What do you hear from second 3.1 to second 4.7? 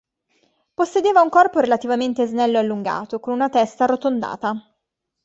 con una testa arrotondata.